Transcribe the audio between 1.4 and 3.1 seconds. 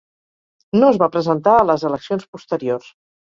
a les eleccions posteriors.